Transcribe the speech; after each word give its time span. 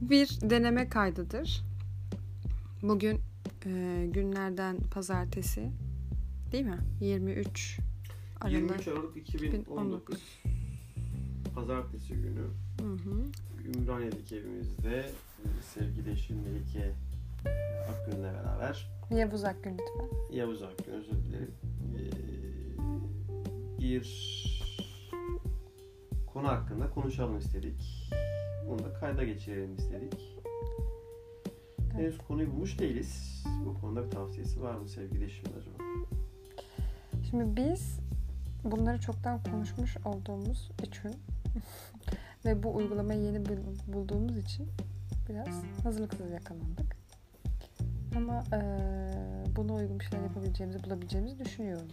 Bir 0.00 0.28
deneme 0.42 0.88
kaydıdır. 0.88 1.64
Bugün 2.82 3.20
e, 3.66 4.06
günlerden 4.12 4.76
pazartesi 4.80 5.70
değil 6.52 6.64
mi? 6.64 6.78
23 7.00 7.78
Aralık. 8.40 8.56
23 8.58 8.88
Aralık 8.88 9.16
2019 9.16 10.16
2019. 10.16 10.22
Pazartesi 11.54 12.14
günü 12.14 12.44
Hı 12.80 12.92
hı. 12.92 13.24
Ümraniye'deki 13.78 14.36
evimizde 14.36 14.98
e, 14.98 15.46
sevgili 15.74 16.10
eşim 16.10 16.36
Melike 16.42 16.92
Akgün'le 17.90 18.22
beraber 18.22 18.88
Yavuz 19.10 19.44
Akgün 19.44 19.72
lütfen. 19.72 20.36
Yavuz 20.36 20.62
Akgün 20.62 20.92
özür 20.92 21.12
dilerim. 21.12 21.54
Ee, 21.98 22.10
bir 23.82 24.04
konu 26.38 26.48
hakkında 26.48 26.90
konuşalım 26.90 27.38
istedik. 27.38 28.10
Bunu 28.68 28.78
da 28.78 28.92
kayda 28.92 29.24
geçirelim 29.24 29.76
istedik. 29.76 30.38
Henüz 31.92 32.18
konuyu 32.18 32.52
bulmuş 32.52 32.78
değiliz. 32.78 33.44
Bu 33.66 33.80
konuda 33.80 34.04
bir 34.04 34.10
tavsiyesi 34.10 34.62
var 34.62 34.74
mı 34.74 34.88
sevgili 34.88 35.24
eşimin 35.24 35.50
acaba? 35.50 35.84
Şimdi 37.30 37.56
biz 37.56 38.00
bunları 38.64 39.00
çoktan 39.00 39.42
konuşmuş 39.42 39.96
olduğumuz 40.04 40.70
için 40.82 41.14
ve 42.44 42.62
bu 42.62 42.74
uygulamayı 42.74 43.20
yeni 43.20 43.38
bul- 43.46 43.92
bulduğumuz 43.92 44.38
için 44.38 44.68
biraz 45.28 45.62
hazırlıksız 45.82 46.30
yakalandık. 46.30 46.96
Ama 48.16 48.44
eee 48.52 48.58
buna 49.56 49.74
uygun 49.74 49.98
şeyler 49.98 50.24
yapabileceğimizi, 50.24 50.84
bulabileceğimizi 50.84 51.38
düşünüyorum. 51.38 51.88